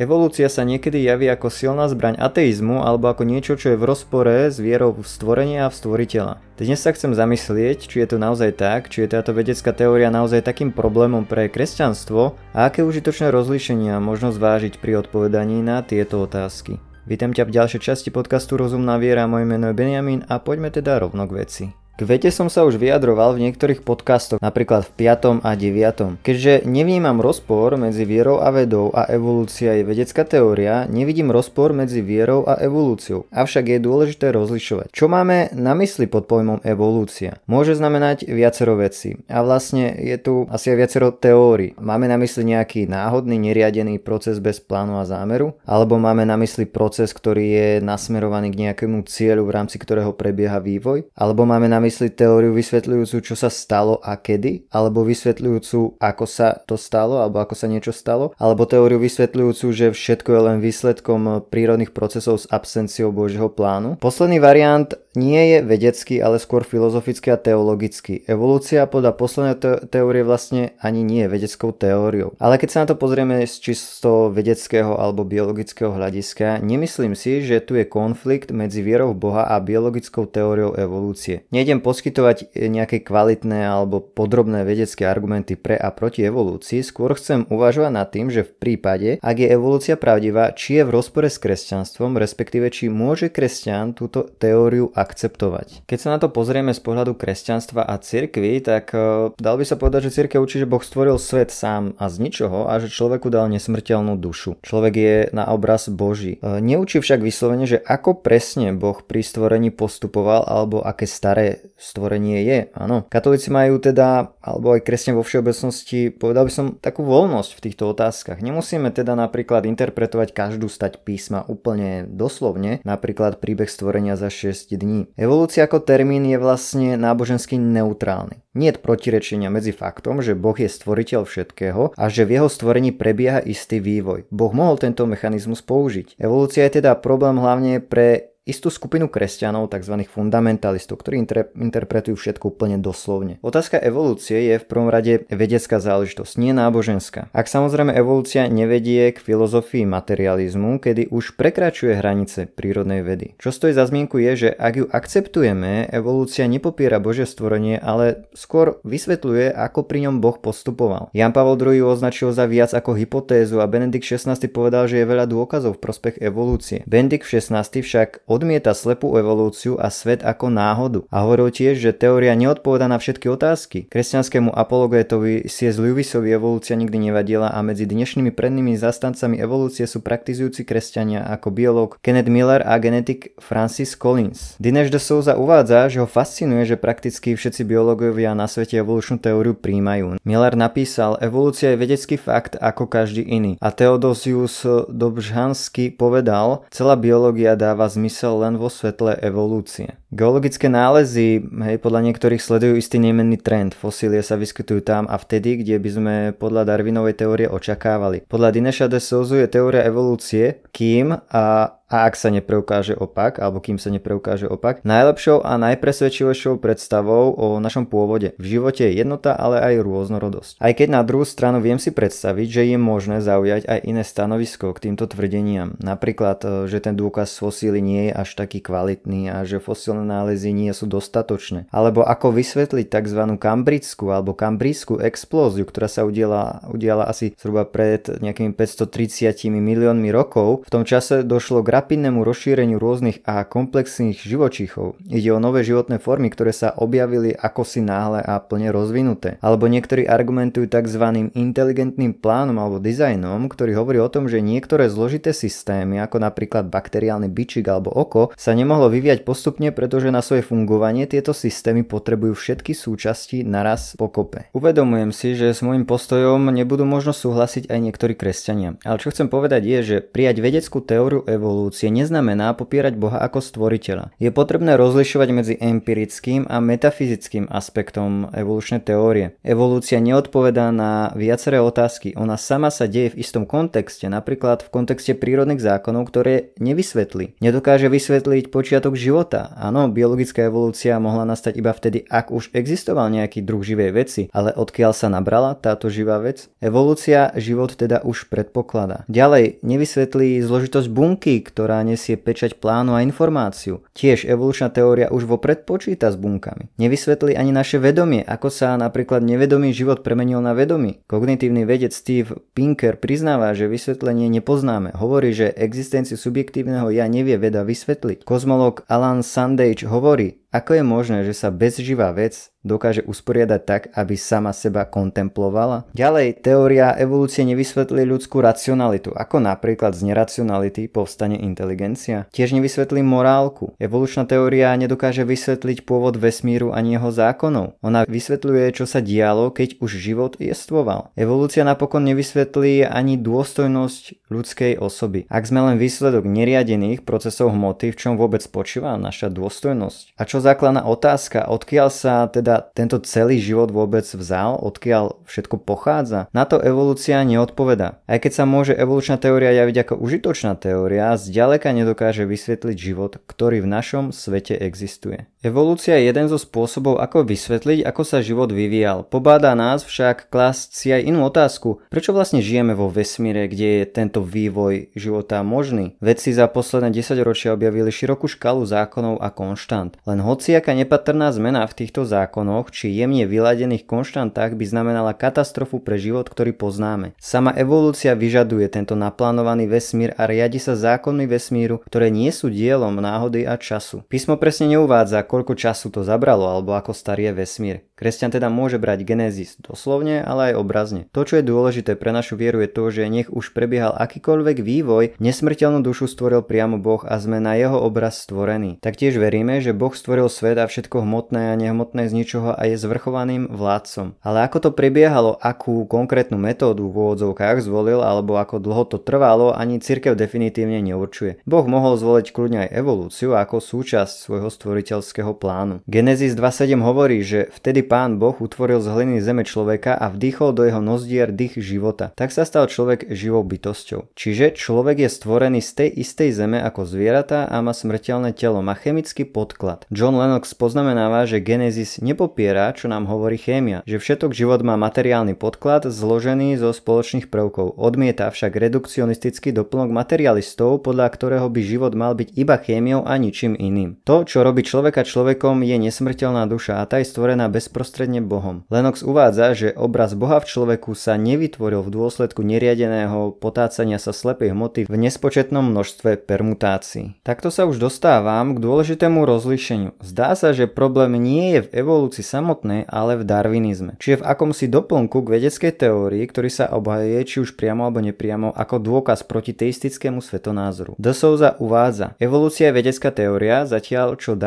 Evolúcia 0.00 0.48
sa 0.48 0.64
niekedy 0.64 1.04
javí 1.04 1.28
ako 1.28 1.52
silná 1.52 1.84
zbraň 1.84 2.16
ateizmu 2.16 2.80
alebo 2.80 3.12
ako 3.12 3.28
niečo, 3.28 3.60
čo 3.60 3.76
je 3.76 3.80
v 3.80 3.84
rozpore 3.84 4.48
s 4.48 4.56
vierou 4.56 4.96
v 4.96 5.04
stvorenie 5.04 5.60
a 5.60 5.68
v 5.68 5.76
stvoriteľa. 5.76 6.40
Dnes 6.56 6.80
sa 6.80 6.96
chcem 6.96 7.12
zamyslieť, 7.12 7.92
či 7.92 8.00
je 8.00 8.08
to 8.08 8.16
naozaj 8.16 8.56
tak, 8.56 8.88
či 8.88 9.04
je 9.04 9.12
táto 9.12 9.36
vedecká 9.36 9.68
teória 9.76 10.08
naozaj 10.08 10.48
takým 10.48 10.72
problémom 10.72 11.28
pre 11.28 11.52
kresťanstvo 11.52 12.40
a 12.56 12.72
aké 12.72 12.80
užitočné 12.80 13.28
rozlíšenia 13.28 14.00
možno 14.00 14.32
zvážiť 14.32 14.80
pri 14.80 15.04
odpovedaní 15.04 15.60
na 15.60 15.84
tieto 15.84 16.24
otázky. 16.24 16.80
Vítam 17.04 17.36
ťa 17.36 17.44
v 17.44 17.54
ďalšej 17.60 17.80
časti 17.84 18.08
podcastu 18.08 18.56
Rozumná 18.56 18.96
viera, 18.96 19.28
moje 19.28 19.44
meno 19.44 19.68
je 19.68 19.76
Benjamin 19.76 20.24
a 20.24 20.40
poďme 20.40 20.72
teda 20.72 21.04
rovno 21.04 21.28
k 21.28 21.36
veci. 21.36 21.81
K 21.92 22.08
vete 22.08 22.32
som 22.32 22.48
sa 22.48 22.64
už 22.64 22.80
vyjadroval 22.80 23.36
v 23.36 23.48
niektorých 23.48 23.84
podcastoch, 23.84 24.40
napríklad 24.40 24.88
v 24.88 25.12
5. 25.12 25.44
a 25.44 25.52
9. 25.52 26.24
Keďže 26.24 26.64
nevnímam 26.64 27.20
rozpor 27.20 27.76
medzi 27.76 28.08
vierou 28.08 28.40
a 28.40 28.48
vedou 28.48 28.88
a 28.96 29.04
evolúcia 29.12 29.76
je 29.76 29.84
vedecká 29.84 30.24
teória, 30.24 30.88
nevidím 30.88 31.28
rozpor 31.28 31.76
medzi 31.76 32.00
vierou 32.00 32.48
a 32.48 32.56
evolúciou. 32.64 33.28
Avšak 33.28 33.76
je 33.76 33.78
dôležité 33.84 34.32
rozlišovať. 34.32 34.88
Čo 34.88 35.12
máme 35.12 35.52
na 35.52 35.76
mysli 35.76 36.08
pod 36.08 36.32
pojmom 36.32 36.64
evolúcia? 36.64 37.36
Môže 37.44 37.76
znamenať 37.76 38.24
viacero 38.24 38.80
vecí. 38.80 39.20
A 39.28 39.44
vlastne 39.44 39.92
je 39.92 40.16
tu 40.16 40.48
asi 40.48 40.72
aj 40.72 40.76
viacero 40.80 41.12
teórií. 41.12 41.76
Máme 41.76 42.08
na 42.08 42.16
mysli 42.16 42.56
nejaký 42.56 42.88
náhodný, 42.88 43.36
neriadený 43.36 44.00
proces 44.00 44.40
bez 44.40 44.64
plánu 44.64 44.96
a 44.96 45.04
zámeru? 45.04 45.60
Alebo 45.68 46.00
máme 46.00 46.24
na 46.24 46.40
mysli 46.40 46.64
proces, 46.64 47.12
ktorý 47.12 47.44
je 47.52 47.68
nasmerovaný 47.84 48.48
k 48.48 48.60
nejakému 48.64 49.04
cieľu, 49.04 49.44
v 49.44 49.54
rámci 49.60 49.76
ktorého 49.76 50.16
prebieha 50.16 50.56
vývoj? 50.56 51.12
Alebo 51.12 51.44
máme 51.44 51.68
na 51.68 51.78
mysli 51.78 51.90
teóriu 51.92 52.56
vysvetľujúcu, 52.56 53.16
čo 53.20 53.34
sa 53.36 53.52
stalo 53.52 54.00
a 54.00 54.16
kedy, 54.16 54.72
alebo 54.72 55.04
vysvetľujúcu, 55.04 56.00
ako 56.00 56.24
sa 56.24 56.56
to 56.64 56.80
stalo, 56.80 57.20
alebo 57.20 57.44
ako 57.44 57.52
sa 57.52 57.68
niečo 57.68 57.92
stalo, 57.92 58.32
alebo 58.40 58.64
teóriu 58.64 58.96
vysvetľujúcu, 58.96 59.66
že 59.72 59.86
všetko 59.92 60.28
je 60.32 60.40
len 60.40 60.58
výsledkom 60.64 61.48
prírodných 61.52 61.92
procesov 61.92 62.40
s 62.40 62.48
absenciou 62.48 63.12
Božieho 63.12 63.52
plánu. 63.52 64.00
Posledný 64.00 64.40
variant 64.40 64.88
nie 65.12 65.56
je 65.56 65.58
vedecký, 65.60 66.24
ale 66.24 66.40
skôr 66.40 66.64
filozofický 66.64 67.34
a 67.34 67.38
teologický. 67.38 68.24
Evolúcia 68.24 68.88
podľa 68.88 69.12
poslednej 69.16 69.56
te- 69.60 69.80
teórie 69.92 70.24
vlastne 70.24 70.72
ani 70.80 71.04
nie 71.04 71.28
je 71.28 71.32
vedeckou 71.32 71.70
teóriou. 71.76 72.32
Ale 72.40 72.56
keď 72.56 72.68
sa 72.72 72.80
na 72.84 72.88
to 72.92 72.96
pozrieme 72.96 73.44
z 73.44 73.54
čisto 73.60 74.32
vedeckého 74.32 74.96
alebo 74.96 75.28
biologického 75.28 75.92
hľadiska, 75.92 76.64
nemyslím 76.64 77.12
si, 77.12 77.44
že 77.44 77.60
tu 77.60 77.76
je 77.76 77.84
konflikt 77.84 78.50
medzi 78.54 78.80
vierou 78.80 79.12
v 79.12 79.20
Boha 79.20 79.44
a 79.52 79.60
biologickou 79.60 80.24
teóriou 80.24 80.72
evolúcie. 80.72 81.44
Nejdem 81.52 81.84
poskytovať 81.84 82.56
nejaké 82.56 83.04
kvalitné 83.04 83.68
alebo 83.68 84.00
podrobné 84.00 84.64
vedecké 84.64 85.04
argumenty 85.04 85.60
pre 85.60 85.76
a 85.76 85.92
proti 85.92 86.24
evolúcii, 86.24 86.80
skôr 86.80 87.12
chcem 87.20 87.44
uvažovať 87.52 87.92
nad 87.92 88.08
tým, 88.08 88.32
že 88.32 88.48
v 88.48 88.52
prípade, 88.56 89.10
ak 89.20 89.36
je 89.36 89.48
evolúcia 89.52 90.00
pravdivá, 90.00 90.56
či 90.56 90.80
je 90.80 90.88
v 90.88 90.94
rozpore 90.94 91.28
s 91.28 91.36
kresťanstvom, 91.36 92.16
respektíve 92.16 92.72
či 92.72 92.88
môže 92.88 93.28
kresťan 93.28 93.92
túto 93.92 94.24
teóriu 94.40 94.88
akceptovať. 95.02 95.82
Keď 95.90 95.98
sa 95.98 96.08
na 96.14 96.18
to 96.22 96.30
pozrieme 96.30 96.70
z 96.70 96.78
pohľadu 96.78 97.18
kresťanstva 97.18 97.82
a 97.82 97.98
cirkvy, 97.98 98.62
tak 98.62 98.94
uh, 98.94 99.34
dal 99.36 99.58
by 99.58 99.64
sa 99.66 99.74
povedať, 99.74 100.08
že 100.08 100.22
cirkev 100.22 100.46
učí, 100.46 100.62
že 100.62 100.70
Boh 100.70 100.80
stvoril 100.80 101.18
svet 101.18 101.50
sám 101.50 101.98
a 101.98 102.06
z 102.06 102.22
ničoho 102.22 102.70
a 102.70 102.78
že 102.78 102.86
človeku 102.86 103.26
dal 103.28 103.50
nesmrteľnú 103.50 104.14
dušu. 104.16 104.62
Človek 104.62 104.94
je 104.94 105.16
na 105.34 105.50
obraz 105.50 105.90
Boží. 105.90 106.38
Uh, 106.38 106.62
neučí 106.62 107.02
však 107.02 107.18
vyslovene, 107.18 107.66
že 107.66 107.82
ako 107.82 108.22
presne 108.22 108.70
Boh 108.70 109.02
pri 109.02 109.26
stvorení 109.26 109.74
postupoval 109.74 110.46
alebo 110.46 110.84
aké 110.84 111.10
staré 111.10 111.72
stvorenie 111.82 112.46
je. 112.46 112.58
Áno. 112.78 113.02
Katolíci 113.10 113.50
majú 113.50 113.82
teda, 113.82 114.38
alebo 114.38 114.78
aj 114.78 114.86
kresťan 114.86 115.18
vo 115.18 115.26
všeobecnosti, 115.26 116.14
povedal 116.14 116.46
by 116.46 116.52
som 116.52 116.66
takú 116.78 117.02
voľnosť 117.02 117.50
v 117.58 117.62
týchto 117.66 117.90
otázkach. 117.90 118.38
Nemusíme 118.38 118.94
teda 118.94 119.18
napríklad 119.18 119.66
interpretovať 119.66 120.30
každú 120.30 120.70
stať 120.70 121.02
písma 121.02 121.42
úplne 121.48 122.06
doslovne, 122.06 122.78
napríklad 122.86 123.42
príbeh 123.42 123.66
stvorenia 123.66 124.14
za 124.14 124.30
6 124.30 124.70
dní 124.70 124.91
dní. 124.92 125.02
Evolúcia 125.16 125.64
ako 125.64 125.80
termín 125.80 126.28
je 126.28 126.36
vlastne 126.36 127.00
nábožensky 127.00 127.56
neutrálny. 127.56 128.44
Nie 128.52 128.76
je 128.76 128.84
protirečenia 128.84 129.48
medzi 129.48 129.72
faktom, 129.72 130.20
že 130.20 130.36
Boh 130.36 130.52
je 130.52 130.68
stvoriteľ 130.68 131.24
všetkého 131.24 131.96
a 131.96 132.04
že 132.12 132.28
v 132.28 132.36
jeho 132.36 132.48
stvorení 132.52 132.92
prebieha 132.92 133.40
istý 133.40 133.80
vývoj. 133.80 134.28
Boh 134.28 134.52
mohol 134.52 134.76
tento 134.76 135.08
mechanizmus 135.08 135.64
použiť. 135.64 136.20
Evolúcia 136.20 136.68
je 136.68 136.84
teda 136.84 137.00
problém 137.00 137.40
hlavne 137.40 137.80
pre 137.80 138.31
istú 138.42 138.74
skupinu 138.74 139.06
kresťanov, 139.06 139.70
tzv. 139.70 140.02
fundamentalistov, 140.10 140.98
ktorí 140.98 141.22
inter- 141.22 141.54
interpretujú 141.54 142.18
všetko 142.18 142.50
úplne 142.50 142.74
doslovne. 142.82 143.38
Otázka 143.38 143.78
evolúcie 143.78 144.50
je 144.50 144.58
v 144.58 144.66
prvom 144.66 144.90
rade 144.90 145.22
vedecká 145.30 145.78
záležitosť, 145.78 146.42
nie 146.42 146.50
náboženská. 146.50 147.30
Ak 147.30 147.46
samozrejme 147.46 147.94
evolúcia 147.94 148.50
nevedie 148.50 149.14
k 149.14 149.22
filozofii 149.22 149.86
materializmu, 149.86 150.82
kedy 150.82 151.14
už 151.14 151.38
prekračuje 151.38 151.94
hranice 151.94 152.50
prírodnej 152.50 153.06
vedy. 153.06 153.38
Čo 153.38 153.54
stojí 153.54 153.70
za 153.78 153.86
zmienku 153.86 154.18
je, 154.18 154.32
že 154.34 154.50
ak 154.50 154.74
ju 154.74 154.86
akceptujeme, 154.90 155.86
evolúcia 155.94 156.50
nepopiera 156.50 156.98
Božie 156.98 157.30
stvorenie, 157.30 157.78
ale 157.78 158.26
skôr 158.34 158.82
vysvetľuje, 158.82 159.54
ako 159.54 159.86
pri 159.86 160.10
ňom 160.10 160.18
Boh 160.18 160.34
postupoval. 160.42 161.14
Jan 161.14 161.30
Pavel 161.30 161.54
II 161.54 161.94
označil 161.94 162.34
za 162.34 162.50
viac 162.50 162.74
ako 162.74 162.98
hypotézu 162.98 163.62
a 163.62 163.70
Benedikt 163.70 164.02
XVI 164.02 164.34
povedal, 164.50 164.90
že 164.90 164.98
je 164.98 165.06
veľa 165.06 165.30
dôkazov 165.30 165.78
v 165.78 165.82
prospech 165.86 166.18
evolúcie. 166.18 166.82
Benedikt 166.90 167.30
XVI 167.30 167.62
však 167.62 168.26
odmieta 168.32 168.72
slepú 168.72 169.12
evolúciu 169.20 169.76
a 169.76 169.92
svet 169.92 170.24
ako 170.24 170.48
náhodu. 170.48 171.04
A 171.12 171.28
hovoril 171.28 171.52
tiež, 171.52 171.76
že 171.76 171.92
teória 171.92 172.32
neodpoveda 172.32 172.88
na 172.88 172.96
všetky 172.96 173.28
otázky. 173.28 173.84
Kresťanskému 173.92 174.48
apologetovi 174.48 175.44
C.S. 175.52 175.76
Lewisovi 175.76 176.32
evolúcia 176.32 176.72
nikdy 176.72 177.12
nevadila 177.12 177.52
a 177.52 177.60
medzi 177.60 177.84
dnešnými 177.84 178.32
prednými 178.32 178.72
zastancami 178.80 179.36
evolúcie 179.36 179.84
sú 179.84 180.00
praktizujúci 180.00 180.64
kresťania 180.64 181.28
ako 181.28 181.52
biológ 181.52 181.90
Kenneth 182.00 182.32
Miller 182.32 182.64
a 182.64 182.80
genetik 182.80 183.36
Francis 183.36 183.92
Collins. 183.92 184.56
Dinesh 184.56 184.88
de 184.88 184.96
Souza 184.96 185.36
uvádza, 185.36 185.92
že 185.92 186.00
ho 186.00 186.08
fascinuje, 186.08 186.64
že 186.64 186.80
prakticky 186.80 187.36
všetci 187.36 187.68
biológovia 187.68 188.32
na 188.32 188.48
svete 188.48 188.80
evolučnú 188.80 189.20
teóriu 189.20 189.52
príjmajú. 189.52 190.22
Miller 190.24 190.54
napísal, 190.56 191.20
evolúcia 191.20 191.74
je 191.74 191.80
vedecký 191.82 192.16
fakt 192.16 192.56
ako 192.56 192.88
každý 192.88 193.26
iný. 193.26 193.58
A 193.58 193.74
Theodosius 193.74 194.62
Dobžhansky 194.88 195.90
povedal, 195.90 196.62
celá 196.70 196.94
biológia 196.94 197.58
dáva 197.58 197.90
zmysel 197.90 198.21
zmysel 198.22 198.38
len 198.38 198.58
vo 198.58 198.68
svetle 198.70 199.18
evolúcie. 199.18 199.98
Geologické 200.12 200.68
nálezy 200.68 201.40
hej, 201.40 201.80
podľa 201.80 202.04
niektorých 202.04 202.36
sledujú 202.36 202.76
istý 202.76 203.00
nemenný 203.00 203.40
trend. 203.40 203.72
Fosílie 203.72 204.20
sa 204.20 204.36
vyskytujú 204.36 204.84
tam 204.84 205.08
a 205.08 205.16
vtedy, 205.16 205.64
kde 205.64 205.80
by 205.80 205.88
sme 205.88 206.14
podľa 206.36 206.68
Darwinovej 206.68 207.16
teórie 207.16 207.48
očakávali. 207.48 208.28
Podľa 208.28 208.52
Dineša 208.52 208.92
de 208.92 209.00
Souzu 209.00 209.40
je 209.40 209.48
teória 209.48 209.88
evolúcie, 209.88 210.60
kým 210.68 211.16
a 211.16 211.80
a 211.92 212.08
ak 212.08 212.16
sa 212.16 212.32
nepreukáže 212.32 212.96
opak, 212.96 213.36
alebo 213.36 213.60
kým 213.60 213.76
sa 213.76 213.92
nepreukáže 213.92 214.48
opak, 214.48 214.80
najlepšou 214.80 215.44
a 215.44 215.60
najpresvedčivejšou 215.60 216.56
predstavou 216.56 217.36
o 217.36 217.60
našom 217.60 217.84
pôvode. 217.84 218.32
V 218.40 218.56
živote 218.56 218.88
je 218.88 218.96
jednota, 218.96 219.36
ale 219.36 219.60
aj 219.60 219.84
rôznorodosť. 219.84 220.52
Aj 220.56 220.72
keď 220.72 220.88
na 220.88 221.04
druhú 221.04 221.28
stranu 221.28 221.60
viem 221.60 221.76
si 221.76 221.92
predstaviť, 221.92 222.48
že 222.48 222.62
je 222.72 222.78
možné 222.80 223.20
zaujať 223.20 223.68
aj 223.68 223.78
iné 223.84 224.02
stanovisko 224.08 224.72
k 224.72 224.88
týmto 224.88 225.04
tvrdeniam. 225.04 225.76
Napríklad, 225.84 226.40
e, 226.40 226.48
že 226.72 226.80
ten 226.80 226.96
dôkaz 226.96 227.36
fosíly 227.36 227.84
nie 227.84 228.08
je 228.08 228.12
až 228.16 228.40
taký 228.40 228.64
kvalitný 228.64 229.28
a 229.28 229.44
že 229.44 229.60
fosílne 229.60 230.01
nálezy 230.02 230.50
nie 230.50 230.70
sú 230.74 230.86
dostatočné. 230.90 231.70
Alebo 231.70 232.02
ako 232.02 232.34
vysvetliť 232.34 232.86
tzv. 232.90 233.20
kambrickú 233.38 234.10
alebo 234.10 234.34
kambrijskú 234.34 234.98
explóziu, 234.98 235.62
ktorá 235.68 235.86
sa 235.86 236.02
udiala, 236.02 236.64
udiala 236.68 237.06
asi 237.06 237.34
zhruba 237.38 237.68
pred 237.68 238.08
nejakými 238.08 238.56
530 238.56 239.52
miliónmi 239.52 240.10
rokov. 240.10 240.66
V 240.66 240.72
tom 240.72 240.82
čase 240.82 241.22
došlo 241.22 241.62
k 241.62 241.72
rapidnému 241.72 242.24
rozšíreniu 242.24 242.80
rôznych 242.80 243.22
a 243.28 243.44
komplexných 243.44 244.18
živočíchov. 244.18 244.98
Ide 245.06 245.30
o 245.30 245.38
nové 245.38 245.62
životné 245.62 246.00
formy, 246.00 246.32
ktoré 246.32 246.50
sa 246.50 246.72
objavili 246.74 247.36
ako 247.36 247.62
si 247.62 247.84
náhle 247.84 248.24
a 248.24 248.40
plne 248.40 248.72
rozvinuté. 248.72 249.36
Alebo 249.44 249.68
niektorí 249.68 250.08
argumentujú 250.08 250.66
tzv. 250.66 251.04
inteligentným 251.36 252.16
plánom 252.16 252.56
alebo 252.58 252.80
dizajnom, 252.80 253.46
ktorý 253.46 253.76
hovorí 253.76 253.98
o 254.00 254.08
tom, 254.08 254.26
že 254.26 254.40
niektoré 254.40 254.88
zložité 254.88 255.36
systémy, 255.36 256.00
ako 256.00 256.18
napríklad 256.18 256.72
bakteriálny 256.72 257.28
bičik 257.28 257.68
alebo 257.68 257.92
oko, 257.92 258.32
sa 258.34 258.56
nemohlo 258.56 258.88
vyvíjať 258.88 259.22
postupne, 259.22 259.68
pretože 259.70 259.91
na 260.00 260.24
svoje 260.24 260.40
fungovanie 260.46 261.04
tieto 261.04 261.36
systémy 261.36 261.84
potrebujú 261.84 262.32
všetky 262.32 262.72
súčasti 262.72 263.44
naraz 263.44 263.98
pokope. 263.98 264.48
Uvedomujem 264.56 265.12
si, 265.12 265.36
že 265.36 265.52
s 265.52 265.60
môjim 265.60 265.84
postojom 265.84 266.48
nebudú 266.48 266.86
možno 266.86 267.10
súhlasiť 267.12 267.68
aj 267.68 267.78
niektorí 267.82 268.14
kresťania. 268.14 268.80
Ale 268.86 269.02
čo 269.02 269.10
chcem 269.10 269.26
povedať 269.26 269.66
je, 269.66 269.78
že 269.82 269.96
prijať 270.00 270.38
vedeckú 270.38 270.78
teóriu 270.78 271.26
evolúcie 271.26 271.90
neznamená 271.90 272.54
popierať 272.54 272.94
Boha 272.94 273.18
ako 273.20 273.42
stvoriteľa. 273.42 274.14
Je 274.22 274.30
potrebné 274.30 274.78
rozlišovať 274.78 275.28
medzi 275.34 275.54
empirickým 275.58 276.46
a 276.46 276.62
metafyzickým 276.62 277.50
aspektom 277.50 278.30
evolučnej 278.30 278.78
teórie. 278.78 279.34
Evolúcia 279.42 279.98
neodpovedá 279.98 280.70
na 280.70 281.10
viaceré 281.18 281.58
otázky, 281.58 282.14
ona 282.14 282.38
sama 282.38 282.70
sa 282.70 282.86
deje 282.86 283.18
v 283.18 283.26
istom 283.26 283.42
kontexte, 283.42 284.06
napríklad 284.06 284.62
v 284.62 284.70
kontexte 284.70 285.18
prírodných 285.18 285.58
zákonov, 285.58 286.06
ktoré 286.06 286.54
nevysvetlí. 286.62 287.42
Nedokáže 287.42 287.90
vysvetliť 287.90 288.54
počiatok 288.54 288.94
života. 288.94 289.50
Áno, 289.58 289.81
áno, 289.82 289.90
biologická 289.90 290.46
evolúcia 290.46 290.94
mohla 291.02 291.26
nastať 291.26 291.58
iba 291.58 291.74
vtedy, 291.74 292.06
ak 292.06 292.30
už 292.30 292.54
existoval 292.54 293.10
nejaký 293.10 293.42
druh 293.42 293.66
živej 293.66 293.90
veci, 293.90 294.22
ale 294.30 294.54
odkiaľ 294.54 294.94
sa 294.94 295.10
nabrala 295.10 295.58
táto 295.58 295.90
živá 295.90 296.22
vec? 296.22 296.46
Evolúcia 296.62 297.34
život 297.34 297.74
teda 297.74 298.06
už 298.06 298.30
predpokladá. 298.30 299.02
Ďalej, 299.10 299.58
nevysvetlí 299.66 300.38
zložitosť 300.46 300.86
bunky, 300.86 301.42
ktorá 301.42 301.82
nesie 301.82 302.14
pečať 302.14 302.62
plánu 302.62 302.94
a 302.94 303.02
informáciu. 303.02 303.82
Tiež 303.98 304.22
evolučná 304.22 304.70
teória 304.70 305.10
už 305.10 305.26
vopred 305.26 305.66
počíta 305.66 306.14
s 306.14 306.16
bunkami. 306.16 306.70
Nevysvetlí 306.78 307.34
ani 307.34 307.50
naše 307.50 307.82
vedomie, 307.82 308.22
ako 308.22 308.54
sa 308.54 308.78
napríklad 308.78 309.26
nevedomý 309.26 309.74
život 309.74 310.06
premenil 310.06 310.38
na 310.38 310.54
vedomý. 310.54 311.02
Kognitívny 311.10 311.66
vedec 311.66 311.90
Steve 311.90 312.30
Pinker 312.54 313.02
priznáva, 313.02 313.50
že 313.58 313.66
vysvetlenie 313.66 314.30
nepoznáme. 314.30 314.94
Hovorí, 314.94 315.34
že 315.34 315.50
existenciu 315.50 316.14
subjektívneho 316.14 316.94
ja 316.94 317.10
nevie 317.10 317.34
veda 317.34 317.66
vysvetliť. 317.66 318.22
Kozmolog 318.22 318.86
Alan 318.86 319.24
Sandage 319.72 319.86
hovorí, 319.86 320.41
ako 320.52 320.76
je 320.76 320.84
možné, 320.84 321.18
že 321.24 321.32
sa 321.32 321.48
bezživá 321.48 322.12
vec 322.12 322.52
dokáže 322.62 323.02
usporiadať 323.02 323.60
tak, 323.64 323.82
aby 323.96 324.14
sama 324.14 324.54
seba 324.54 324.86
kontemplovala? 324.86 325.90
Ďalej, 325.96 326.44
teória 326.44 326.94
evolúcie 326.94 327.42
nevysvetlí 327.42 328.06
ľudskú 328.06 328.38
racionalitu, 328.38 329.10
ako 329.16 329.42
napríklad 329.42 329.96
z 329.96 330.12
neracionality 330.12 330.86
povstane 330.86 331.40
inteligencia. 331.40 332.30
Tiež 332.30 332.54
nevysvetlí 332.54 333.02
morálku. 333.02 333.74
Evolučná 333.82 334.28
teória 334.28 334.70
nedokáže 334.78 335.26
vysvetliť 335.26 335.88
pôvod 335.88 336.20
vesmíru 336.20 336.70
ani 336.70 337.00
jeho 337.00 337.10
zákonov. 337.10 337.80
Ona 337.82 338.06
vysvetľuje, 338.06 338.76
čo 338.76 338.84
sa 338.86 339.02
dialo, 339.02 339.50
keď 339.50 339.80
už 339.82 339.90
život 339.98 340.38
jestvoval. 340.38 341.10
Evolúcia 341.18 341.66
napokon 341.66 342.06
nevysvetlí 342.06 342.86
ani 342.86 343.18
dôstojnosť 343.18 344.30
ľudskej 344.30 344.78
osoby. 344.78 345.26
Ak 345.32 345.48
sme 345.48 345.64
len 345.66 345.80
výsledok 345.80 346.28
neriadených 346.28 347.02
procesov 347.02 347.50
hmoty, 347.56 347.90
v 347.90 347.98
čom 347.98 348.14
vôbec 348.14 348.44
spočíva 348.44 348.94
naša 349.00 349.32
dôstojnosť? 349.34 350.14
A 350.14 350.22
čo 350.28 350.38
základná 350.42 350.84
otázka, 350.84 351.46
odkiaľ 351.48 351.88
sa 351.88 352.26
teda 352.28 352.68
tento 352.76 353.00
celý 353.00 353.40
život 353.40 353.70
vôbec 353.72 354.04
vzal, 354.04 354.58
odkiaľ 354.60 355.22
všetko 355.24 355.62
pochádza? 355.64 356.28
Na 356.36 356.44
to 356.44 356.60
evolúcia 356.60 357.22
neodpoveda. 357.24 358.02
Aj 358.04 358.18
keď 358.20 358.32
sa 358.36 358.44
môže 358.44 358.76
evolučná 358.76 359.16
teória 359.16 359.54
javiť 359.56 359.88
ako 359.88 359.94
užitočná 360.02 360.58
teória, 360.60 361.16
zďaleka 361.16 361.72
nedokáže 361.72 362.28
vysvetliť 362.28 362.76
život, 362.76 363.22
ktorý 363.24 363.64
v 363.64 363.70
našom 363.72 364.04
svete 364.12 364.58
existuje. 364.58 365.31
Evolúcia 365.42 365.98
je 365.98 366.06
jeden 366.06 366.30
zo 366.30 366.38
spôsobov, 366.38 367.02
ako 367.02 367.26
vysvetliť, 367.26 367.82
ako 367.82 368.02
sa 368.06 368.22
život 368.22 368.54
vyvíjal. 368.54 369.02
Pobáda 369.02 369.58
nás 369.58 369.82
však 369.82 370.30
klásť 370.30 370.70
si 370.70 370.94
aj 370.94 371.02
inú 371.02 371.26
otázku. 371.26 371.82
Prečo 371.90 372.14
vlastne 372.14 372.38
žijeme 372.38 372.78
vo 372.78 372.86
vesmíre, 372.86 373.50
kde 373.50 373.82
je 373.82 373.90
tento 373.90 374.22
vývoj 374.22 374.94
života 374.94 375.42
možný? 375.42 375.98
Vedci 375.98 376.30
za 376.30 376.46
posledné 376.46 376.94
10 376.94 377.18
ročia 377.26 377.50
objavili 377.58 377.90
širokú 377.90 378.30
škálu 378.30 378.62
zákonov 378.62 379.18
a 379.18 379.34
konštant. 379.34 379.98
Len 380.06 380.22
hociaká 380.22 380.78
nepatrná 380.78 381.34
zmena 381.34 381.66
v 381.66 381.74
týchto 381.74 382.06
zákonoch 382.06 382.70
či 382.70 382.94
jemne 382.94 383.26
vyladených 383.26 383.82
konštantách 383.82 384.54
by 384.54 384.62
znamenala 384.62 385.10
katastrofu 385.10 385.82
pre 385.82 385.98
život, 385.98 386.30
ktorý 386.30 386.54
poznáme. 386.54 387.18
Sama 387.18 387.50
evolúcia 387.58 388.14
vyžaduje 388.14 388.70
tento 388.70 388.94
naplánovaný 388.94 389.66
vesmír 389.66 390.14
a 390.14 390.30
riadi 390.30 390.62
sa 390.62 390.78
zákonmi 390.78 391.26
vesmíru, 391.26 391.82
ktoré 391.90 392.14
nie 392.14 392.30
sú 392.30 392.46
dielom 392.46 392.94
náhody 393.02 393.42
a 393.42 393.58
času. 393.58 394.06
Písmo 394.06 394.38
presne 394.38 394.78
neuvádza, 394.78 395.31
koľko 395.32 395.56
času 395.56 395.88
to 395.88 396.04
zabralo 396.04 396.44
alebo 396.44 396.76
ako 396.76 396.92
starý 396.92 397.32
je 397.32 397.40
vesmír. 397.40 397.76
Kresťan 398.02 398.34
teda 398.34 398.50
môže 398.50 398.82
brať 398.82 399.06
Genesis 399.06 399.54
doslovne, 399.62 400.26
ale 400.26 400.50
aj 400.50 400.58
obrazne. 400.58 401.02
To, 401.14 401.22
čo 401.22 401.38
je 401.38 401.46
dôležité 401.46 401.94
pre 401.94 402.10
našu 402.10 402.34
vieru 402.34 402.58
je 402.58 402.68
to, 402.68 402.90
že 402.90 403.06
nech 403.06 403.30
už 403.30 403.54
prebiehal 403.54 403.94
akýkoľvek 403.94 404.58
vývoj, 404.58 405.04
nesmrteľnú 405.22 405.86
dušu 405.86 406.10
stvoril 406.10 406.42
priamo 406.42 406.82
Boh 406.82 407.06
a 407.06 407.14
sme 407.22 407.38
na 407.38 407.54
jeho 407.54 407.78
obraz 407.78 408.26
stvorení. 408.26 408.82
Taktiež 408.82 409.22
veríme, 409.22 409.62
že 409.62 409.70
Boh 409.70 409.94
stvoril 409.94 410.26
svet 410.26 410.58
a 410.58 410.66
všetko 410.66 411.06
hmotné 411.06 411.54
a 411.54 411.58
nehmotné 411.60 412.10
z 412.10 412.12
ničoho 412.18 412.58
a 412.58 412.66
je 412.66 412.74
zvrchovaným 412.74 413.46
vládcom. 413.54 414.18
Ale 414.18 414.50
ako 414.50 414.58
to 414.66 414.70
prebiehalo, 414.74 415.38
akú 415.38 415.86
konkrétnu 415.86 416.42
metódu 416.42 416.90
v 416.90 417.06
úvodzovkách 417.06 417.62
zvolil 417.62 418.02
alebo 418.02 418.34
ako 418.34 418.58
dlho 418.58 418.82
to 418.90 418.98
trvalo, 418.98 419.54
ani 419.54 419.78
cirkev 419.78 420.18
definitívne 420.18 420.82
neurčuje. 420.82 421.38
Boh 421.46 421.62
mohol 421.70 421.94
zvoliť 421.94 422.34
kľudne 422.34 422.66
aj 422.66 422.74
evolúciu 422.74 423.38
ako 423.38 423.62
súčasť 423.62 424.26
svojho 424.26 424.50
stvoriteľského 424.50 425.21
plánu. 425.30 425.86
Genesis 425.86 426.34
2.7 426.34 426.82
hovorí, 426.82 427.22
že 427.22 427.46
vtedy 427.54 427.86
pán 427.86 428.18
Boh 428.18 428.34
utvoril 428.34 428.82
z 428.82 428.90
hliny 428.90 429.22
zeme 429.22 429.46
človeka 429.46 429.94
a 429.94 430.10
vdýchol 430.10 430.50
do 430.50 430.66
jeho 430.66 430.82
nozdier 430.82 431.30
dých 431.30 431.62
života. 431.62 432.10
Tak 432.18 432.34
sa 432.34 432.42
stal 432.42 432.66
človek 432.66 433.14
živou 433.14 433.46
bytosťou. 433.46 434.10
Čiže 434.18 434.58
človek 434.58 435.06
je 435.06 435.08
stvorený 435.14 435.62
z 435.62 435.70
tej 435.78 435.88
istej 436.02 436.34
zeme 436.34 436.58
ako 436.58 436.82
zvieratá 436.82 437.46
a 437.46 437.62
má 437.62 437.70
smrteľné 437.70 438.34
telo, 438.34 438.58
má 438.58 438.74
chemický 438.74 439.22
podklad. 439.22 439.86
John 439.94 440.18
Lennox 440.18 440.50
poznamenáva, 440.58 441.30
že 441.30 441.38
Genesis 441.38 442.02
nepopiera, 442.02 442.74
čo 442.74 442.90
nám 442.90 443.06
hovorí 443.06 443.38
chémia, 443.38 443.86
že 443.86 444.02
všetok 444.02 444.34
život 444.34 444.64
má 444.66 444.74
materiálny 444.80 445.38
podklad 445.38 445.86
zložený 445.86 446.56
zo 446.56 446.72
spoločných 446.72 447.28
prvkov. 447.28 447.76
Odmieta 447.76 448.32
však 448.32 448.56
redukcionistický 448.56 449.52
doplnok 449.52 449.92
materialistov, 449.92 450.80
podľa 450.80 451.12
ktorého 451.12 451.46
by 451.52 451.60
život 451.60 451.92
mal 451.92 452.16
byť 452.16 452.32
iba 452.32 452.56
chémiou 452.56 453.04
a 453.04 453.20
ničím 453.20 453.52
iným. 453.52 454.00
To, 454.08 454.24
čo 454.24 454.40
robí 454.40 454.64
človeka 454.64 455.04
človekom, 455.12 455.60
je 455.60 455.76
nesmrteľná 455.76 456.48
duša 456.48 456.80
a 456.80 456.88
tá 456.88 457.04
je 457.04 457.12
stvorená 457.12 457.52
bezprostredne 457.52 458.24
Bohom. 458.24 458.64
Lennox 458.72 459.04
uvádza, 459.04 459.52
že 459.52 459.68
obraz 459.76 460.16
Boha 460.16 460.40
v 460.40 460.48
človeku 460.48 460.96
sa 460.96 461.20
nevytvoril 461.20 461.84
v 461.84 461.92
dôsledku 461.92 462.40
neriadeného 462.40 463.36
potácania 463.36 464.00
sa 464.00 464.16
slepej 464.16 464.56
hmoty 464.56 464.88
v 464.88 464.94
nespočetnom 464.96 465.68
množstve 465.68 466.24
permutácií. 466.24 467.20
Takto 467.20 467.52
sa 467.52 467.68
už 467.68 467.76
dostávam 467.76 468.56
k 468.56 468.62
dôležitému 468.64 469.28
rozlíšeniu. 469.28 469.92
Zdá 470.00 470.32
sa, 470.32 470.56
že 470.56 470.64
problém 470.64 471.20
nie 471.20 471.58
je 471.58 471.68
v 471.68 471.72
evolúcii 471.84 472.24
samotnej, 472.24 472.88
ale 472.88 473.20
v 473.20 473.28
darwinizme. 473.28 474.00
Čiže 474.00 474.24
v 474.24 474.26
akomsi 474.32 474.70
doplnku 474.72 475.20
k 475.20 475.32
vedeckej 475.36 475.72
teórii, 475.76 476.24
ktorý 476.24 476.48
sa 476.48 476.72
obhajuje 476.72 477.20
či 477.28 477.36
už 477.44 477.58
priamo 477.60 477.84
alebo 477.84 478.00
nepriamo 478.00 478.54
ako 478.54 478.80
dôkaz 478.80 479.26
proti 479.28 479.52
teistickému 479.52 480.22
svetonázoru. 480.22 480.96
De 480.96 481.12
Souza 481.12 481.58
uvádza, 481.58 482.14
evolúcia 482.22 482.70
je 482.70 482.78
vedecká 482.78 483.10
teória, 483.10 483.66
zatiaľ 483.66 484.14
čo 484.16 484.38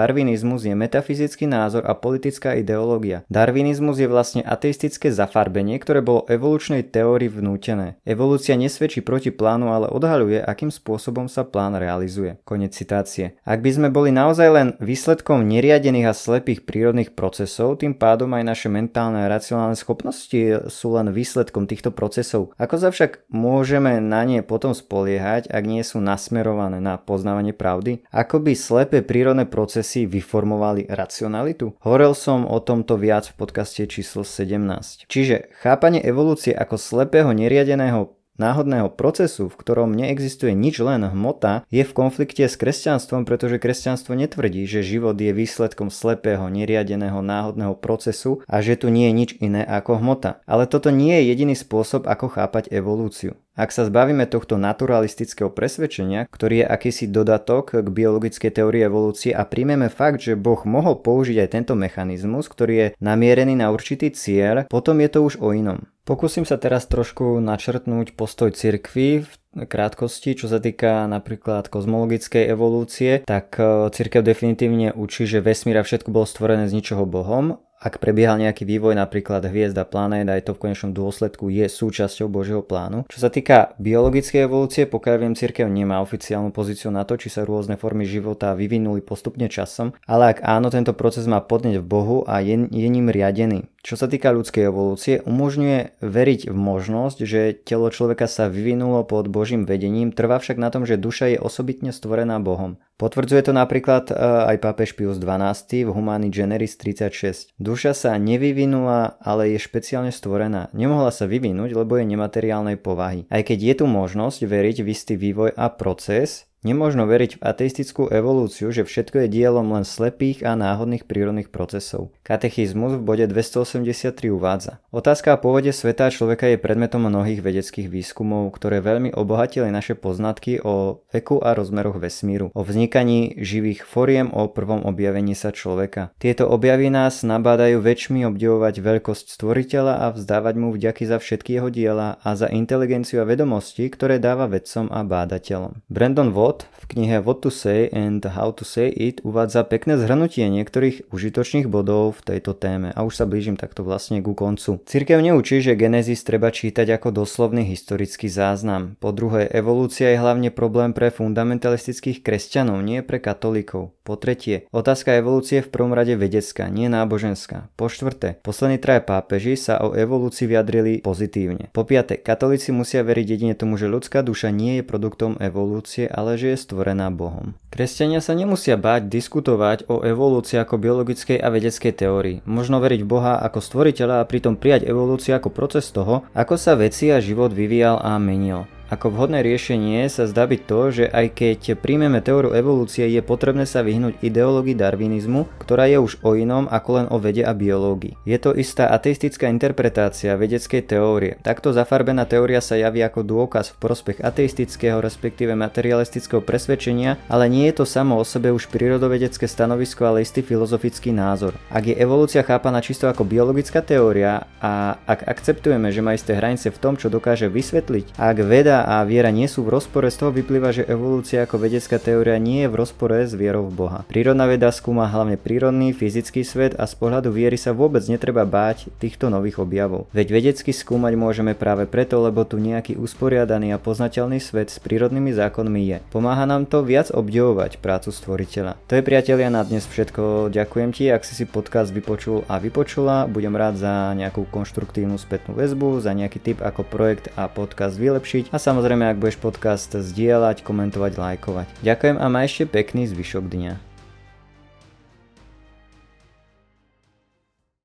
darwinizmus 0.55 0.71
je 0.71 0.75
metafyzický 0.75 1.45
názor 1.51 1.83
a 1.83 1.93
politická 1.93 2.55
ideológia. 2.55 3.27
Darwinizmus 3.27 3.99
je 3.99 4.07
vlastne 4.07 4.41
ateistické 4.41 5.11
zafarbenie, 5.11 5.75
ktoré 5.79 5.99
bolo 5.99 6.23
evolučnej 6.31 6.87
teórii 6.87 7.27
vnútené. 7.27 7.99
Evolúcia 8.07 8.55
nesvedčí 8.55 9.03
proti 9.03 9.35
plánu, 9.35 9.75
ale 9.75 9.91
odhaľuje, 9.91 10.39
akým 10.39 10.71
spôsobom 10.71 11.27
sa 11.27 11.43
plán 11.43 11.75
realizuje. 11.75 12.39
Konec 12.47 12.71
citácie. 12.71 13.35
Ak 13.43 13.59
by 13.59 13.71
sme 13.75 13.89
boli 13.91 14.15
naozaj 14.15 14.47
len 14.47 14.67
výsledkom 14.79 15.43
neriadených 15.43 16.07
a 16.07 16.15
slepých 16.15 16.63
prírodných 16.63 17.11
procesov, 17.11 17.83
tým 17.83 17.91
pádom 17.91 18.31
aj 18.31 18.43
naše 18.47 18.67
mentálne 18.71 19.27
a 19.27 19.31
racionálne 19.31 19.75
schopnosti 19.75 20.71
sú 20.71 20.87
len 20.95 21.11
výsledkom 21.11 21.67
týchto 21.67 21.91
procesov. 21.91 22.55
Ako 22.55 22.79
sa 22.79 22.89
však 22.95 23.27
môžeme 23.27 23.99
na 23.99 24.23
ne 24.23 24.39
potom 24.39 24.71
spoliehať, 24.71 25.51
ak 25.51 25.63
nie 25.67 25.83
sú 25.83 25.99
nasmerované 25.99 26.79
na 26.79 26.95
poznávanie 26.95 27.51
pravdy? 27.51 28.07
Ako 28.13 28.39
by 28.39 28.53
slepé 28.55 29.03
prírodné 29.03 29.43
procesy 29.49 30.07
vyformovali 30.07 30.44
racionalitu? 30.85 31.73
Hovoril 31.81 32.13
som 32.13 32.45
o 32.45 32.61
tomto 32.61 33.01
viac 33.01 33.25
v 33.33 33.35
podcaste 33.41 33.89
číslo 33.89 34.21
17. 34.21 35.09
Čiže 35.09 35.49
chápanie 35.57 36.05
evolúcie 36.05 36.53
ako 36.53 36.77
slepého 36.77 37.33
neriadeného 37.33 38.13
náhodného 38.35 38.91
procesu, 38.91 39.47
v 39.47 39.55
ktorom 39.55 39.95
neexistuje 39.95 40.51
nič 40.51 40.79
len 40.83 41.07
hmota, 41.07 41.63
je 41.71 41.83
v 41.83 41.95
konflikte 41.95 42.43
s 42.43 42.59
kresťanstvom, 42.59 43.23
pretože 43.23 43.59
kresťanstvo 43.59 44.15
netvrdí, 44.15 44.67
že 44.67 44.83
život 44.83 45.15
je 45.15 45.31
výsledkom 45.31 45.87
slepého, 45.87 46.47
neriadeného 46.51 47.23
náhodného 47.23 47.75
procesu 47.79 48.43
a 48.45 48.59
že 48.59 48.75
tu 48.75 48.91
nie 48.91 49.07
je 49.11 49.13
nič 49.15 49.29
iné 49.39 49.63
ako 49.63 50.03
hmota. 50.03 50.43
Ale 50.45 50.67
toto 50.67 50.91
nie 50.91 51.15
je 51.23 51.31
jediný 51.31 51.55
spôsob, 51.55 52.07
ako 52.07 52.27
chápať 52.35 52.71
evolúciu. 52.71 53.39
Ak 53.55 53.71
sa 53.71 53.87
zbavíme 53.87 54.27
tohto 54.27 54.59
naturalistického 54.59 55.47
presvedčenia, 55.47 56.27
ktorý 56.27 56.61
je 56.61 56.65
akýsi 56.67 57.07
dodatok 57.07 57.79
k 57.79 57.87
biologickej 57.87 58.51
teórii 58.51 58.83
evolúcie 58.83 59.31
a 59.31 59.47
príjmeme 59.47 59.87
fakt, 59.87 60.19
že 60.19 60.35
Boh 60.35 60.59
mohol 60.67 60.99
použiť 60.99 61.39
aj 61.39 61.49
tento 61.55 61.71
mechanizmus, 61.71 62.51
ktorý 62.51 62.73
je 62.75 62.87
namierený 62.99 63.55
na 63.55 63.71
určitý 63.71 64.11
cieľ, 64.11 64.67
potom 64.67 64.99
je 64.99 65.07
to 65.07 65.19
už 65.23 65.39
o 65.39 65.55
inom. 65.55 65.87
Pokúsim 66.03 66.43
sa 66.43 66.59
teraz 66.59 66.85
trošku 66.85 67.39
načrtnúť 67.39 68.13
postoj 68.13 68.51
cirkvy 68.51 69.25
v 69.25 69.31
krátkosti, 69.63 70.35
čo 70.35 70.51
sa 70.51 70.59
týka 70.59 71.07
napríklad 71.07 71.71
kozmologickej 71.71 72.51
evolúcie, 72.51 73.23
tak 73.23 73.55
e, 73.55 73.89
cirkev 73.89 74.21
definitívne 74.21 74.91
učí, 74.91 75.23
že 75.23 75.39
vesmír 75.39 75.79
a 75.79 75.87
všetko 75.87 76.11
bolo 76.11 76.27
stvorené 76.27 76.67
z 76.67 76.75
ničoho 76.75 77.07
Bohom 77.07 77.63
ak 77.75 77.99
prebiehal 77.99 78.39
nejaký 78.39 78.63
vývoj, 78.63 78.95
napríklad 78.95 79.43
hviezda, 79.45 79.83
planét, 79.83 80.25
aj 80.25 80.47
to 80.47 80.51
v 80.55 80.61
konečnom 80.69 80.95
dôsledku 80.95 81.51
je 81.51 81.67
súčasťou 81.67 82.31
Božieho 82.31 82.63
plánu. 82.63 83.03
Čo 83.11 83.19
sa 83.19 83.29
týka 83.29 83.75
biologickej 83.77 84.47
evolúcie, 84.47 84.83
pokiaľ 84.87 85.15
viem, 85.19 85.35
cirkev 85.35 85.67
nemá 85.67 85.99
oficiálnu 85.99 86.55
pozíciu 86.55 86.89
na 86.89 87.03
to, 87.03 87.19
či 87.19 87.27
sa 87.27 87.43
rôzne 87.43 87.75
formy 87.75 88.07
života 88.07 88.55
vyvinuli 88.55 89.03
postupne 89.03 89.51
časom, 89.51 89.91
ale 90.07 90.33
ak 90.33 90.47
áno, 90.47 90.71
tento 90.71 90.95
proces 90.95 91.27
má 91.27 91.43
podneť 91.43 91.83
v 91.83 91.85
Bohu 91.85 92.17
a 92.25 92.39
je, 92.39 92.65
je 92.71 92.87
ním 92.87 93.11
riadený. 93.11 93.67
Čo 93.85 94.01
sa 94.01 94.09
týka 94.09 94.33
ľudskej 94.33 94.65
evolúcie, 94.65 95.21
umožňuje 95.29 96.01
veriť 96.01 96.49
v 96.49 96.57
možnosť, 96.57 97.21
že 97.21 97.53
telo 97.53 97.93
človeka 97.93 98.25
sa 98.25 98.49
vyvinulo 98.49 99.05
pod 99.05 99.29
Božím 99.29 99.69
vedením, 99.69 100.09
trvá 100.09 100.41
však 100.41 100.57
na 100.57 100.73
tom, 100.73 100.89
že 100.89 100.97
duša 100.97 101.37
je 101.37 101.37
osobitne 101.37 101.93
stvorená 101.93 102.41
Bohom. 102.41 102.81
Potvrdzuje 102.97 103.45
to 103.45 103.53
napríklad 103.53 104.09
e, 104.09 104.17
aj 104.17 104.57
pápež 104.57 104.97
Pius 104.97 105.21
XII 105.21 105.85
v 105.85 105.93
Humani 105.93 106.33
Generis 106.33 106.73
36. 106.81 107.53
Duša 107.61 107.93
sa 107.93 108.17
nevyvinula, 108.17 109.21
ale 109.21 109.53
je 109.53 109.61
špeciálne 109.61 110.09
stvorená. 110.09 110.73
Nemohla 110.73 111.13
sa 111.13 111.29
vyvinúť, 111.29 111.77
lebo 111.77 112.01
je 112.01 112.09
nemateriálnej 112.09 112.81
povahy. 112.81 113.29
Aj 113.29 113.45
keď 113.45 113.59
je 113.69 113.73
tu 113.77 113.85
možnosť 113.85 114.49
veriť 114.49 114.81
v 114.81 114.87
istý 114.97 115.13
vývoj 115.13 115.53
a 115.53 115.69
proces, 115.69 116.49
Nemožno 116.65 117.05
veriť 117.05 117.37
v 117.37 117.43
ateistickú 117.45 118.09
evolúciu, 118.09 118.73
že 118.73 118.81
všetko 118.81 119.21
je 119.21 119.27
dielom 119.29 119.69
len 119.69 119.85
slepých 119.85 120.41
a 120.41 120.57
náhodných 120.57 121.05
prírodných 121.05 121.53
procesov. 121.53 122.09
Katechizmus 122.25 122.97
v 122.97 123.05
bode 123.05 123.25
283 123.29 124.33
uvádza. 124.33 124.81
Otázka 124.89 125.37
o 125.37 125.41
pôvode 125.45 125.69
sveta 125.69 126.09
človeka 126.09 126.49
je 126.49 126.57
predmetom 126.57 127.05
mnohých 127.05 127.45
vedeckých 127.45 127.85
výskumov, 127.85 128.49
ktoré 128.57 128.81
veľmi 128.81 129.13
obohatili 129.13 129.69
naše 129.69 129.93
poznatky 129.93 130.57
o 130.65 131.05
veku 131.13 131.37
a 131.37 131.53
rozmeroch 131.53 132.01
vesmíru, 132.01 132.49
o 132.57 132.61
vznikaní 132.65 133.37
živých 133.37 133.85
foriem, 133.85 134.33
o 134.33 134.49
prvom 134.49 134.89
objavení 134.89 135.37
sa 135.37 135.53
človeka. 135.53 136.17
Tieto 136.17 136.49
objavy 136.49 136.89
nás 136.89 137.21
nabádajú 137.21 137.77
väčšmi 137.77 138.25
obdivovať 138.25 138.81
veľkosť 138.81 139.37
stvoriteľa 139.37 140.01
a 140.01 140.07
vzdávať 140.17 140.55
mu 140.57 140.73
vďaky 140.73 141.05
za 141.05 141.21
všetky 141.21 141.61
jeho 141.61 141.69
diela 141.69 142.17
a 142.25 142.33
za 142.33 142.49
inteligenciu 142.49 143.21
a 143.21 143.29
vedomosti, 143.29 143.85
ktoré 143.85 144.17
dáva 144.17 144.49
vedcom 144.49 144.89
a 144.89 145.05
bádateľom. 145.05 145.85
Brandon 145.93 146.33
Watt 146.33 146.54
Todd 146.55 146.71
v 146.85 147.01
knihe 147.01 147.17
What 147.25 147.41
to 147.41 147.49
Say 147.49 147.89
and 147.89 148.21
How 148.21 148.53
to 148.53 148.61
Say 148.61 148.93
It 148.93 149.25
uvádza 149.25 149.65
pekné 149.65 149.97
zhrnutie 149.97 150.45
niektorých 150.53 151.09
užitočných 151.09 151.65
bodov 151.65 152.21
v 152.21 152.37
tejto 152.37 152.53
téme 152.53 152.93
a 152.93 153.01
už 153.01 153.17
sa 153.17 153.25
blížim 153.25 153.57
takto 153.57 153.81
vlastne 153.81 154.21
ku 154.21 154.37
koncu. 154.37 154.77
Cirkev 154.85 155.19
neučí, 155.25 155.65
že 155.65 155.73
Genesis 155.73 156.21
treba 156.21 156.53
čítať 156.53 156.93
ako 156.95 157.25
doslovný 157.25 157.65
historický 157.65 158.29
záznam. 158.29 159.01
Po 159.01 159.09
druhé, 159.09 159.49
evolúcia 159.49 160.13
je 160.13 160.21
hlavne 160.21 160.53
problém 160.53 160.93
pre 160.93 161.09
fundamentalistických 161.09 162.21
kresťanov, 162.21 162.85
nie 162.85 163.01
pre 163.01 163.17
katolíkov. 163.17 163.97
Po 164.05 164.13
tretie, 164.21 164.69
otázka 164.69 165.17
evolúcie 165.17 165.65
v 165.65 165.71
prvom 165.73 165.97
rade 165.97 166.13
vedecká, 166.13 166.69
nie 166.69 166.85
náboženská. 166.85 167.73
Po 167.73 167.89
štvrté, 167.89 168.37
poslední 168.45 168.77
traja 168.77 169.01
pápeži 169.01 169.57
sa 169.57 169.81
o 169.81 169.97
evolúcii 169.97 170.45
vyjadrili 170.45 171.01
pozitívne. 171.01 171.73
Po 171.73 171.81
piate, 171.81 172.21
katolíci 172.21 172.69
musia 172.69 173.01
veriť 173.01 173.25
jedine 173.25 173.57
tomu, 173.57 173.81
že 173.81 173.89
ľudská 173.89 174.21
duša 174.21 174.53
nie 174.53 174.77
je 174.77 174.83
produktom 174.85 175.41
evolúcie, 175.41 176.05
ale 176.05 176.34
že 176.39 176.45
že 176.45 176.53
je 176.53 176.61
stvorená 176.61 177.09
Bohom. 177.09 177.57
Kresťania 177.73 178.21
sa 178.21 178.37
nemusia 178.37 178.77
báť 178.77 179.09
diskutovať 179.09 179.89
o 179.89 180.05
evolúcii 180.05 180.61
ako 180.61 180.77
biologickej 180.77 181.41
a 181.41 181.49
vedeckej 181.49 181.93
teórii. 181.97 182.37
Možno 182.45 182.77
veriť 182.77 183.01
Boha 183.01 183.41
ako 183.41 183.59
stvoriteľa 183.65 184.21
a 184.21 184.27
pritom 184.29 184.53
prijať 184.53 184.85
evolúciu 184.85 185.33
ako 185.33 185.49
proces 185.49 185.89
toho, 185.89 186.21
ako 186.37 186.55
sa 186.55 186.77
veci 186.77 187.09
a 187.09 187.17
život 187.17 187.49
vyvíjal 187.49 187.97
a 187.97 188.21
menil. 188.21 188.69
Ako 188.85 189.09
vhodné 189.09 189.41
riešenie 189.41 190.05
sa 190.13 190.29
zdá 190.29 190.45
byť 190.45 190.61
to, 190.69 190.79
že 190.93 191.05
aj 191.09 191.33
keď 191.33 191.59
príjmeme 191.81 192.21
teóriu 192.21 192.53
evolúcie, 192.53 193.09
je 193.09 193.17
potrebné 193.25 193.65
sa 193.65 193.81
vyhnúť 193.81 194.21
ideológii 194.21 194.77
darwinizmu, 194.77 195.49
ktorá 195.57 195.89
je 195.89 195.97
už 195.97 196.21
o 196.21 196.37
inom 196.37 196.69
ako 196.69 196.89
len 197.01 197.07
o 197.09 197.17
vede 197.17 197.41
a 197.41 197.57
biológii. 197.57 198.13
Je 198.29 198.37
to 198.37 198.53
istá 198.53 198.93
ateistická 198.93 199.49
interpretácia 199.49 200.37
vedeckej 200.37 200.85
teórie. 200.85 201.33
Takto 201.41 201.73
zafarbená 201.73 202.29
teória 202.29 202.61
sa 202.61 202.77
javí 202.77 203.01
ako 203.01 203.25
dôkaz 203.25 203.73
v 203.73 203.81
prospech 203.81 204.21
ateistického 204.21 205.01
respektíve 205.01 205.57
materialistického 205.57 206.45
presvedčenia, 206.45 207.17
ale 207.25 207.49
nie 207.49 207.65
je 207.73 207.81
to 207.81 207.85
samo 207.89 208.21
o 208.21 208.23
sebe 208.27 208.53
už 208.53 208.69
prírodovedecké 208.69 209.49
stanovisko, 209.49 210.05
ale 210.05 210.21
istý 210.21 210.45
filozofický 210.45 211.09
názor. 211.09 211.57
Ak 211.73 211.89
je 211.89 211.97
evolúcia 211.97 212.45
chápaná 212.45 212.85
čisto 212.85 213.09
ako 213.09 213.25
biologická 213.25 213.81
teória 213.81 214.45
a 214.61 215.01
ak 215.09 215.25
akceptujeme, 215.25 215.89
že 215.89 216.05
má 216.05 216.13
isté 216.13 216.37
hranice 216.37 216.69
v 216.69 216.77
tom, 216.77 216.93
čo 216.93 217.09
dokáže 217.09 217.49
vysvetliť, 217.49 218.21
a 218.21 218.29
ak 218.29 218.39
veda 218.45 218.74
Veda 218.75 218.99
a 218.99 219.07
viera 219.07 219.31
nie 219.31 219.47
sú 219.47 219.63
v 219.63 219.71
rozpore, 219.71 220.11
z 220.11 220.19
toho 220.19 220.35
vyplýva, 220.35 220.75
že 220.75 220.83
evolúcia 220.83 221.47
ako 221.47 221.63
vedecká 221.63 221.95
teória 221.95 222.35
nie 222.35 222.67
je 222.67 222.71
v 222.75 222.75
rozpore 222.75 223.23
s 223.23 223.31
vierou 223.31 223.71
v 223.71 223.87
Boha. 223.87 223.99
Prírodná 224.11 224.51
veda 224.51 224.67
skúma 224.67 225.07
hlavne 225.07 225.39
prírodný, 225.39 225.95
fyzický 225.95 226.43
svet 226.43 226.75
a 226.75 226.83
z 226.83 226.99
pohľadu 226.99 227.31
viery 227.31 227.55
sa 227.55 227.71
vôbec 227.71 228.03
netreba 228.11 228.43
báť 228.43 228.91
týchto 228.99 229.31
nových 229.31 229.63
objavov. 229.63 230.11
Veď 230.11 230.27
vedecky 230.27 230.75
skúmať 230.75 231.15
môžeme 231.15 231.55
práve 231.55 231.87
preto, 231.87 232.19
lebo 232.19 232.43
tu 232.43 232.59
nejaký 232.59 232.99
usporiadaný 232.99 233.71
a 233.71 233.79
poznateľný 233.79 234.43
svet 234.43 234.67
s 234.67 234.83
prírodnými 234.83 235.31
zákonmi 235.31 235.81
je. 235.95 235.97
Pomáha 236.11 236.43
nám 236.43 236.67
to 236.67 236.83
viac 236.83 237.07
obdivovať 237.15 237.79
prácu 237.79 238.11
stvoriteľa. 238.11 238.75
To 238.91 238.99
je 238.99 239.07
priatelia 239.07 239.47
na 239.47 239.63
dnes 239.63 239.87
všetko. 239.87 240.51
Ďakujem 240.51 240.91
ti, 240.91 241.07
ak 241.07 241.23
si 241.23 241.31
si 241.31 241.47
podcast 241.47 241.95
vypočul 241.95 242.43
a 242.51 242.59
vypočula. 242.59 243.23
Budem 243.31 243.55
rád 243.55 243.79
za 243.79 244.11
nejakú 244.19 244.43
konštruktívnu 244.51 245.15
spätnú 245.15 245.55
väzbu, 245.55 246.03
za 246.03 246.11
nejaký 246.11 246.43
tip 246.43 246.59
ako 246.59 246.83
projekt 246.83 247.31
a 247.39 247.47
podcast 247.47 247.95
vylepšiť 247.95 248.51
a 248.51 248.64
samozrejme, 248.65 249.05
ak 249.05 249.21
budeš 249.21 249.37
podcast 249.37 249.93
zdieľať, 249.93 250.65
komentovať, 250.65 251.21
lajkovať. 251.21 251.67
Ďakujem 251.85 252.17
a 252.17 252.25
maj 252.25 252.49
ešte 252.49 252.65
pekný 252.65 253.05
zvyšok 253.05 253.45
dňa. 253.45 253.94